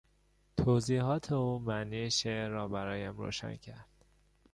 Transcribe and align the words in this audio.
توضیحات 0.57 1.31
او 1.31 1.59
معنی 1.59 2.11
شعر 2.11 2.49
را 2.49 2.67
برایم 2.67 3.17
روشن 3.17 3.55
کرد. 3.55 4.05